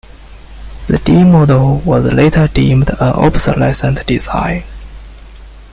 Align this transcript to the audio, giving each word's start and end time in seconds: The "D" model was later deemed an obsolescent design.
The 0.87 0.97
"D" 0.97 1.23
model 1.23 1.77
was 1.81 2.11
later 2.11 2.47
deemed 2.47 2.89
an 2.89 2.95
obsolescent 2.99 4.03
design. 4.07 4.63